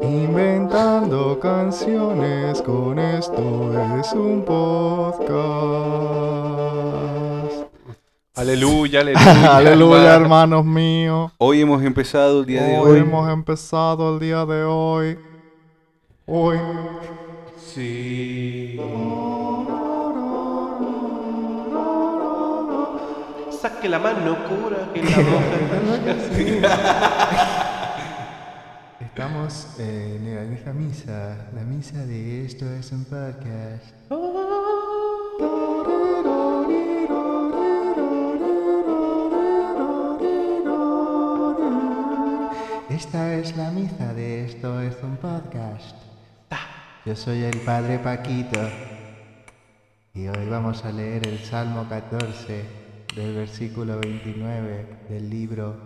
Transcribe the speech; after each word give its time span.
Inventando 0.00 1.38
canciones, 1.38 2.60
con 2.62 2.98
esto 2.98 3.72
es 4.00 4.12
un 4.12 4.44
podcast. 4.44 5.32
Aleluya, 8.34 9.00
aleluya. 9.00 9.56
Aleluya, 9.56 10.14
hermano. 10.14 10.58
hermanos 10.58 10.64
míos. 10.64 11.30
Hoy 11.38 11.60
hemos 11.60 11.82
empezado 11.84 12.40
el 12.40 12.46
día 12.46 12.62
de 12.64 12.78
Hoy 12.78 12.90
hoy. 12.92 12.98
hemos 13.00 13.30
empezado 13.30 14.14
el 14.14 14.20
día 14.20 14.44
de 14.44 14.64
hoy. 14.64 15.18
Hoy. 16.26 16.58
Sí. 17.72 18.80
Saque 23.60 23.88
la 23.88 23.98
mano, 24.00 24.36
cura, 24.48 24.88
que 24.92 25.02
la 25.04 25.16
roja. 25.16 25.56
Estamos 29.14 29.78
en 29.78 30.34
la- 30.64 30.72
misa, 30.72 31.48
la 31.54 31.62
misa 31.64 32.06
de 32.06 32.44
esto 32.46 32.64
es 32.72 32.92
un 32.92 33.04
podcast. 33.04 33.94
Esta 42.88 43.34
es 43.34 43.56
la 43.56 43.70
misa 43.70 44.12
de 44.14 44.44
esto 44.46 44.80
es 44.80 44.96
un 45.02 45.16
podcast. 45.16 45.96
Yo 47.04 47.14
soy 47.16 47.42
el 47.42 47.58
padre 47.60 47.98
Paquito 47.98 48.60
y 50.14 50.26
hoy 50.28 50.48
vamos 50.48 50.84
a 50.84 50.92
leer 50.92 51.26
el 51.26 51.38
Salmo 51.38 51.86
14 51.88 52.64
del 53.14 53.34
versículo 53.34 53.98
29 54.00 54.86
del 55.08 55.28
libro 55.30 55.76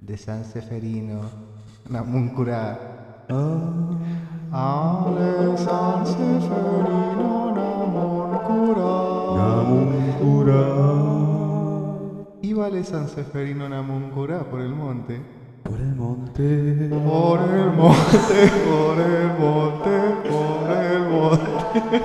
de 0.00 0.16
San 0.16 0.44
Seferino 0.44 1.49
Namuncurá. 1.88 2.78
Ale 4.52 5.56
San 5.56 6.06
Seferino 6.06 7.54
Namuncurá. 9.36 10.60
Y 12.42 12.52
vale 12.52 12.84
San 12.84 13.08
Seferino 13.08 13.68
Namuncurá 13.68 14.40
por 14.40 14.60
el 14.60 14.70
monte. 14.70 15.20
Por 15.62 15.78
el 15.78 15.94
monte. 15.94 16.88
Por 16.88 17.40
el 17.40 17.70
monte, 17.72 18.50
por 18.66 18.98
el 18.98 19.32
monte, 19.38 19.90
por 20.28 20.70
el 20.76 21.00
monte. 21.08 22.02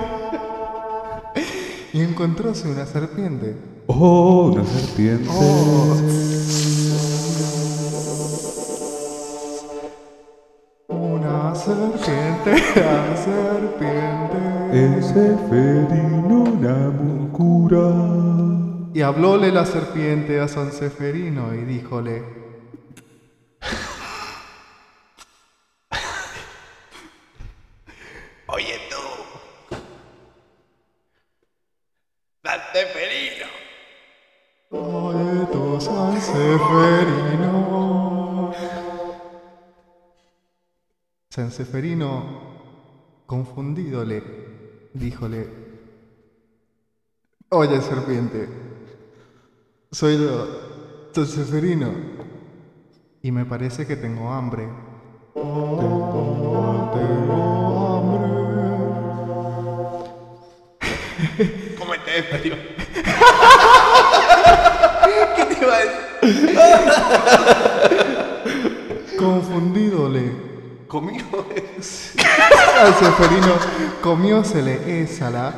y 1.92 2.00
encontróse 2.00 2.70
una 2.70 2.86
serpiente. 2.86 3.56
Oh, 3.86 4.52
una 4.52 4.64
serpiente. 4.64 5.28
Una 5.28 6.55
serpiente, 11.56 12.52
la 12.76 13.16
serpiente. 13.16 14.38
Ese 14.72 15.36
ferino 15.48 16.44
namuncura. 16.60 17.86
Y 18.94 19.02
hablóle 19.02 19.50
la 19.52 19.66
serpiente 19.66 20.40
a 20.40 20.48
San 20.48 20.72
Seferino 20.72 21.54
y 21.54 21.64
díjole, 21.64 22.22
Oye 28.48 28.78
tú. 28.88 29.76
Dante 32.42 32.86
Ferino. 32.86 33.46
Oye 34.70 35.46
tú 35.52 35.80
San 35.80 36.20
Seferino. 36.20 37.65
San 41.36 41.50
Seferino, 41.50 42.24
confundídole, 43.26 44.22
díjole, 44.94 45.46
Oye 47.50 47.78
serpiente, 47.82 48.48
soy 49.92 50.16
yo, 50.16 51.10
San 51.12 51.26
Seferino, 51.26 51.90
y 53.20 53.30
me 53.32 53.44
parece 53.44 53.86
que 53.86 53.96
tengo 53.96 54.32
hambre. 54.32 54.66
Tengo, 55.34 56.90
tengo 56.94 57.86
hambre. 57.86 58.24
Cómete 61.76 62.22
tío. 62.42 62.54
¿Qué 65.36 65.44
te 65.44 65.62
iba 65.62 65.74
a 65.74 65.80
decir? 65.84 65.98
Confundídole. 69.18 70.55
Conmigo. 70.88 71.44
Al 72.80 72.94
Seferino 72.94 73.54
comiósele 74.02 75.02
ésala 75.02 75.52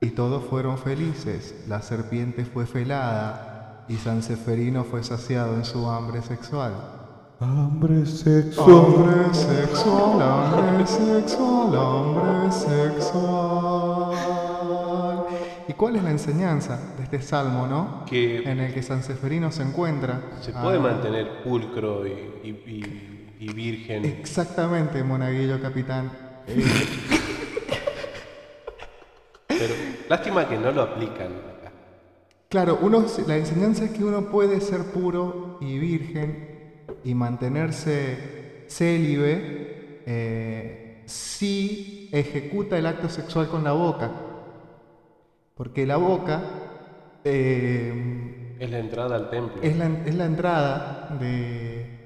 y 0.00 0.10
todos 0.10 0.44
fueron 0.44 0.78
felices. 0.78 1.54
La 1.68 1.82
serpiente 1.82 2.44
fue 2.44 2.66
felada 2.66 3.84
y 3.88 3.96
San 3.96 4.22
Seferino 4.22 4.84
fue 4.84 5.02
saciado 5.04 5.54
en 5.56 5.64
su 5.64 5.88
hambre 5.90 6.22
sexual. 6.22 6.72
Hambre 7.40 8.06
sexual. 8.06 8.70
Hambre 8.70 9.34
sexual, 9.34 10.22
hambre 10.22 10.86
sexual, 10.86 11.76
hambre 11.76 12.52
sexual. 14.12 15.24
¿Y 15.68 15.72
cuál 15.74 15.96
es 15.96 16.02
la 16.02 16.10
enseñanza 16.10 16.78
de 16.96 17.04
este 17.04 17.20
salmo, 17.22 17.66
no? 17.66 18.04
Que 18.06 18.42
En 18.48 18.60
el 18.60 18.72
que 18.74 18.82
San 18.82 19.02
Seferino 19.02 19.50
se 19.52 19.62
encuentra. 19.62 20.20
se 20.40 20.52
puede 20.52 20.78
Ah, 20.78 20.80
mantener 20.80 21.42
pulcro 21.42 22.06
y, 22.06 22.10
y, 22.44 22.48
y- 22.50 23.11
y 23.42 23.52
virgen. 23.52 24.04
Exactamente, 24.04 25.02
monaguillo 25.02 25.60
capitán. 25.60 26.12
Eh, 26.46 26.64
Pero 29.48 29.74
lástima 30.08 30.48
que 30.48 30.56
no 30.56 30.70
lo 30.70 30.82
aplican 30.82 31.26
acá. 31.26 31.72
Claro, 32.48 32.78
uno, 32.82 33.04
la 33.26 33.36
enseñanza 33.36 33.84
es 33.84 33.90
que 33.90 34.04
uno 34.04 34.30
puede 34.30 34.60
ser 34.60 34.84
puro 34.92 35.58
y 35.60 35.78
virgen 35.78 36.84
y 37.02 37.14
mantenerse 37.14 38.64
célibe 38.68 40.02
eh, 40.06 41.02
si 41.06 42.10
ejecuta 42.12 42.78
el 42.78 42.86
acto 42.86 43.08
sexual 43.08 43.48
con 43.48 43.64
la 43.64 43.72
boca. 43.72 44.10
Porque 45.56 45.84
la 45.84 45.96
boca 45.96 46.42
eh, 47.24 48.54
Es 48.60 48.70
la 48.70 48.78
entrada 48.78 49.16
al 49.16 49.30
templo. 49.30 49.60
es, 49.62 49.76
la, 49.76 49.86
es 50.06 50.14
la 50.14 50.26
entrada 50.26 51.16
de... 51.20 52.01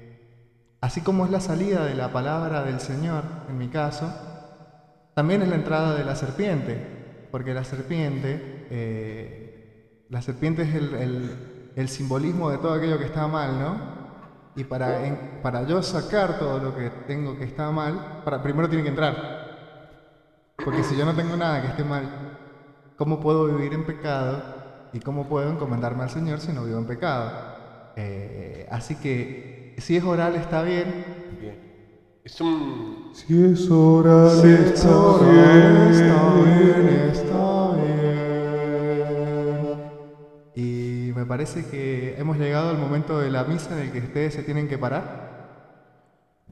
Así 0.81 1.01
como 1.01 1.25
es 1.25 1.31
la 1.31 1.39
salida 1.39 1.85
de 1.85 1.95
la 1.95 2.11
palabra 2.11 2.63
del 2.63 2.79
Señor, 2.79 3.23
en 3.49 3.57
mi 3.57 3.69
caso, 3.69 4.13
también 5.13 5.41
es 5.41 5.49
la 5.49 5.55
entrada 5.55 5.95
de 5.95 6.03
la 6.05 6.15
serpiente. 6.15 7.27
Porque 7.31 7.53
la 7.53 7.63
serpiente... 7.63 8.67
eh, 8.69 9.43
la 10.09 10.21
serpiente 10.21 10.61
es 10.63 10.73
el, 10.75 10.93
el- 10.95 11.71
el 11.75 11.89
simbolismo 11.89 12.49
de 12.49 12.57
todo 12.59 12.73
aquello 12.73 12.97
que 12.97 13.05
está 13.05 13.27
mal, 13.27 13.59
¿no? 13.59 13.81
Y 14.55 14.63
para, 14.65 15.39
para 15.41 15.63
yo 15.63 15.83
sacar 15.83 16.39
todo 16.39 16.59
lo 16.59 16.75
que 16.75 16.89
tengo 16.89 17.37
que 17.37 17.43
está 17.45 17.71
mal, 17.71 18.21
para, 18.23 18.41
primero 18.41 18.69
tiene 18.69 18.83
que 18.83 18.89
entrar. 18.89 19.15
Porque 20.63 20.83
si 20.83 20.95
yo 20.95 21.05
no 21.05 21.15
tengo 21.15 21.37
nada 21.37 21.61
que 21.61 21.67
esté 21.67 21.83
mal, 21.83 22.09
¿cómo 22.95 23.19
puedo 23.19 23.45
vivir 23.47 23.73
en 23.73 23.85
pecado? 23.85 24.43
¿Y 24.91 25.01
cómo 25.01 25.27
puedo 25.27 25.49
encomendarme 25.51 26.03
al 26.03 26.09
Señor 26.09 26.39
si 26.41 26.53
no 26.53 26.65
vivo 26.65 26.79
en 26.79 26.87
pecado? 26.87 27.33
Eh, 27.95 28.65
así 28.69 28.97
que 28.97 29.56
si 29.77 29.95
es 29.97 30.03
oral 30.03 30.35
está 30.35 30.63
bien. 30.63 31.05
Bien. 31.39 32.19
Es 32.23 32.41
un. 32.41 33.11
Si 33.13 33.45
es 33.45 33.69
oral, 33.71 34.29
Si 34.41 34.47
es 34.47 34.59
está 34.71 34.97
oral, 34.97 35.29
bien. 35.29 35.91
está 35.93 36.41
bien, 36.43 37.09
está 37.11 37.71
bien. 37.75 37.87
Y 40.55 41.11
me 41.15 41.25
parece 41.25 41.65
que 41.67 42.15
hemos 42.17 42.37
llegado 42.37 42.69
al 42.69 42.77
momento 42.77 43.19
de 43.19 43.29
la 43.29 43.43
misa 43.43 43.75
en 43.75 43.87
el 43.87 43.91
que 43.91 43.99
ustedes 43.99 44.33
se 44.33 44.43
tienen 44.43 44.67
que 44.67 44.77
parar. 44.77 45.27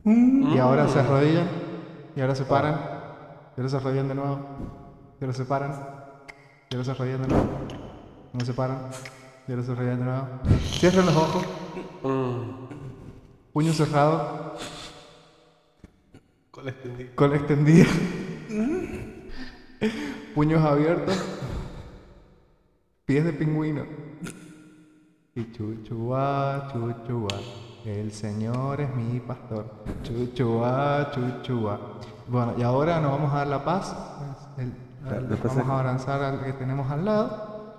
Y 0.05 0.57
ahora 0.59 0.87
se 0.87 0.99
arrodillan. 0.99 1.47
Y 2.15 2.21
ahora 2.21 2.35
se 2.35 2.43
paran. 2.45 2.79
Y 3.57 3.59
ahora 3.61 3.69
se 3.69 3.77
arrodillan 3.77 4.07
de 4.07 4.15
nuevo. 4.15 4.39
Y 5.19 5.23
ahora 5.23 5.33
se 5.35 5.45
paran. 5.45 5.71
Y 6.69 6.75
ahora 6.75 6.85
se 6.85 6.91
arrodillan 6.91 7.21
de 7.23 7.27
nuevo. 7.27 7.45
Y 8.31 8.35
ahora 8.35 8.45
se 8.45 8.53
paran. 8.53 8.77
Y 9.47 9.51
ahora 9.51 9.63
se 9.63 9.71
arrodillan 9.71 9.99
de 9.99 10.05
nuevo. 10.05 10.27
Cierren 10.79 11.05
los 11.07 11.15
ojos. 11.15 11.45
Puño 13.55 13.71
cerrado. 13.71 14.55
Con 16.51 16.65
la 16.65 16.71
extendida. 16.71 17.09
Cola 17.15 17.35
extendida. 17.37 17.85
Puños 20.35 20.61
abiertos. 20.61 21.17
Pies 23.05 23.23
de 23.23 23.31
pingüino. 23.31 23.83
Y 25.35 25.53
chuchuá, 25.53 26.67
chuchuá. 26.73 27.39
El 27.85 28.11
Señor 28.11 28.81
es 28.81 28.93
mi 28.93 29.21
pastor. 29.21 29.85
Chuchuá, 30.03 31.11
chuchuá. 31.13 31.79
Bueno, 32.27 32.55
y 32.57 32.61
ahora 32.63 32.99
nos 32.99 33.11
vamos 33.11 33.31
a 33.33 33.37
dar 33.37 33.47
la 33.47 33.63
paz. 33.63 33.95
El- 34.57 34.73
al- 35.09 35.29
La 35.29 35.35
paz 35.37 35.55
vamos 35.55 35.69
a 35.69 35.79
avanzar 35.79 36.21
al 36.21 36.43
que 36.43 36.51
tenemos 36.51 36.91
al 36.91 37.05
lado. 37.05 37.77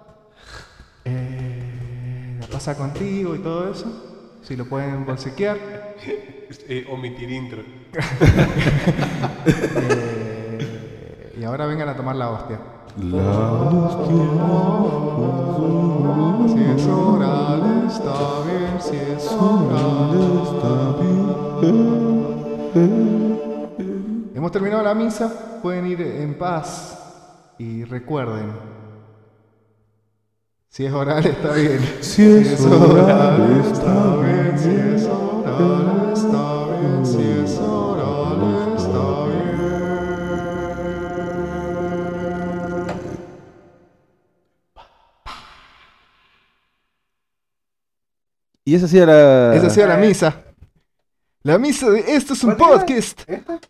Eh, 1.05 2.38
la 2.40 2.46
pasa 2.46 2.75
contigo 2.79 3.34
y 3.34 3.40
todo 3.40 3.70
eso. 3.70 4.14
Si 4.46 4.56
lo 4.56 4.64
pueden 4.66 5.04
bolsiquear. 5.04 5.58
Eh, 6.69 6.87
omitir 6.90 7.28
intro. 7.31 7.62
Eh, 9.48 11.34
y 11.38 11.44
ahora 11.44 11.66
vengan 11.66 11.88
a 11.88 11.96
tomar 11.96 12.14
la 12.14 12.31
hostia. 12.31 12.60
La 13.02 13.52
hostia. 13.52 14.14
Si 16.48 16.62
es 16.62 16.87
oral, 16.87 17.84
está 17.88 18.44
bien. 18.46 18.81
Si 18.81 18.94
es 18.96 19.26
oral, 19.32 20.40
Está 20.43 20.93
bien. 21.00 21.26
Hemos 24.34 24.52
terminado 24.52 24.82
la 24.84 24.94
misa, 24.94 25.58
pueden 25.62 25.87
ir 25.87 26.00
en 26.00 26.38
paz 26.38 26.96
y 27.58 27.82
recuerden, 27.84 28.52
si 30.68 30.84
es 30.86 30.92
oral 30.92 31.24
está 31.26 31.52
bien. 31.54 31.80
Si 32.00 32.22
es 32.22 32.60
oral, 32.60 33.60
está 33.60 34.16
bien. 34.16 34.58
Si 34.58 34.70
es 34.70 35.04
oral 35.06 36.12
está 36.12 36.66
bien. 36.66 37.06
Si 37.06 37.22
es 37.22 37.58
oral 37.58 38.74
está 38.76 39.24
bien. 39.26 39.56
Y 48.64 48.74
esa 48.74 48.88
sí 48.88 48.98
era. 48.98 49.54
Esa 49.54 49.66
ha 49.69 49.70
sido 49.70 49.86
la 49.86 49.96
misa. 49.96 50.42
La 51.42 51.58
misa 51.58 51.88
de 51.90 52.00
esto 52.00 52.32
es 52.32 52.42
un 52.42 52.54
¿Cuál 52.56 52.70
era? 52.72 52.80
podcast. 52.80 53.22
¿Esta? 53.28 53.60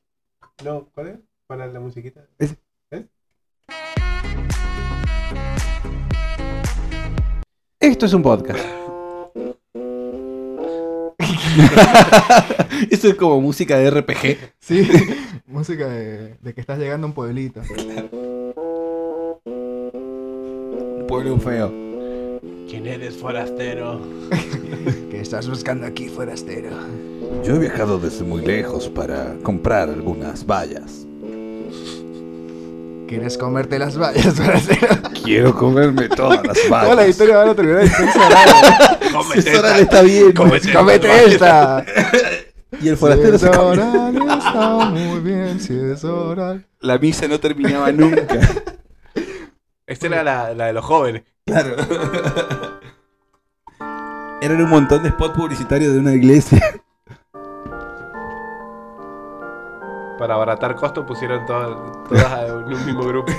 No, 0.65 0.89
¿cuál 0.95 1.09
es? 1.09 1.19
Para 1.47 1.67
la 1.67 1.81
musiquita. 1.81 2.27
Esto 7.87 8.07
es 8.07 8.13
un 8.15 8.23
podcast. 8.23 8.59
Eso 12.91 13.09
es 13.09 13.15
como 13.15 13.41
música 13.41 13.79
de 13.79 13.89
RPG. 13.93 14.39
Sí, 14.59 14.89
música 15.47 15.87
de, 15.89 16.35
de 16.43 16.53
que 16.53 16.61
estás 16.61 16.81
llegando 16.81 17.07
a 17.07 17.11
un 17.11 17.15
pueblito. 17.15 17.63
Un 19.45 21.05
pueblo 21.07 21.39
feo. 21.39 21.73
¿Quién 22.69 22.89
eres, 22.89 23.15
forastero? 23.17 24.01
¿Qué 25.11 25.21
estás 25.21 25.49
buscando 25.49 25.87
aquí, 25.87 26.09
forastero? 26.09 26.71
Yo 27.45 27.55
he 27.55 27.61
viajado 27.61 28.01
desde 28.01 28.25
muy 28.25 28.45
lejos 28.45 28.89
para 28.89 29.37
comprar 29.45 29.91
algunas 29.91 30.45
vallas. 30.45 31.07
¿Quieres 33.07 33.39
comerte 33.39 33.79
las 33.79 33.97
vallas, 33.97 34.35
forastero? 34.35 35.06
Quiero 35.27 35.55
comerme 35.55 36.09
todas 36.09 36.41
las 36.47 36.57
Toda 36.63 36.95
la 36.95 37.07
historia 37.09 37.37
van 37.39 37.49
a 37.49 37.55
terminar 37.55 37.83
en 37.83 37.89
sexo 37.91 38.19
Cómete 39.13 39.51
es 39.51 39.59
oral 39.59 39.81
esta. 39.81 39.83
está 39.83 40.03
bien. 40.03 40.33
Cómete 40.33 40.73
¡Comete 40.73 41.25
esta! 41.27 41.85
Y 42.81 42.89
el 42.89 42.97
Si 42.97 43.01
forastero 43.01 43.37
es 43.37 43.41
se 43.41 43.49
oral, 43.49 44.17
está 44.39 44.77
muy 44.91 45.21
bien. 45.21 45.61
Si 45.61 45.75
es 45.79 46.05
oral. 46.05 46.67
La 46.81 46.99
misa 46.99 47.27
no 47.27 47.41
terminaba 47.41 47.91
nunca. 47.91 48.39
Esta 49.87 50.07
era 50.09 50.23
la, 50.23 50.53
la 50.55 50.67
de 50.67 50.73
los 50.75 50.85
jóvenes. 50.85 51.23
Claro. 51.47 51.75
Eran 54.43 54.61
un 54.61 54.69
montón 54.69 55.03
de 55.05 55.11
spots 55.11 55.37
publicitarios 55.37 55.93
de 55.95 56.01
una 56.01 56.13
iglesia. 56.13 56.61
Para 60.19 60.35
abaratar 60.35 60.75
costos 60.77 61.05
pusieron 61.07 61.47
todas, 61.47 61.79
todas 62.09 62.49
en 62.49 62.75
un 62.75 62.85
mismo 62.87 63.05
grupo. 63.05 63.33